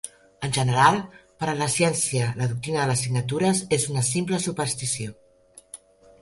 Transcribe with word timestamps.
En 0.47 0.53
general 0.55 0.95
per 1.43 1.49
a 1.51 1.53
la 1.59 1.67
ciència 1.73 2.29
la 2.39 2.47
doctrina 2.55 2.79
de 2.83 2.87
les 2.93 3.05
signatures 3.09 3.61
és 3.79 3.87
una 3.93 4.05
simple 4.09 4.41
superstició. 4.49 5.15